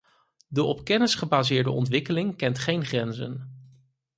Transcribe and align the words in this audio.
De 0.47 0.63
op 0.63 0.83
kennis 0.83 1.15
gebaseerde 1.15 1.69
ontwikkeling 1.71 2.35
kent 2.37 2.59
geen 2.59 2.85
grenzen. 2.85 3.51